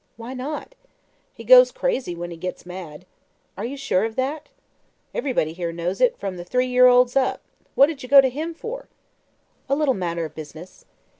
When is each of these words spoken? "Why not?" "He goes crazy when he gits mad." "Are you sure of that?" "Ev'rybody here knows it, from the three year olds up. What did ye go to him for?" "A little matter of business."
"Why 0.17 0.33
not?" 0.33 0.73
"He 1.31 1.43
goes 1.43 1.71
crazy 1.71 2.15
when 2.15 2.31
he 2.31 2.35
gits 2.35 2.65
mad." 2.65 3.05
"Are 3.55 3.65
you 3.65 3.77
sure 3.77 4.03
of 4.03 4.15
that?" 4.15 4.49
"Ev'rybody 5.13 5.53
here 5.53 5.71
knows 5.71 6.01
it, 6.01 6.17
from 6.17 6.37
the 6.37 6.43
three 6.43 6.65
year 6.65 6.87
olds 6.87 7.15
up. 7.15 7.39
What 7.75 7.85
did 7.85 8.01
ye 8.01 8.09
go 8.09 8.19
to 8.19 8.29
him 8.29 8.55
for?" 8.55 8.87
"A 9.69 9.75
little 9.75 9.93
matter 9.93 10.25
of 10.25 10.33
business." 10.33 10.85